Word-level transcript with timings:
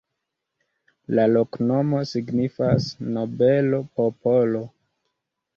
La 1.19 1.25
loknomo 1.33 2.01
signifas: 2.13 2.87
nobelo-popolo. 3.19 4.65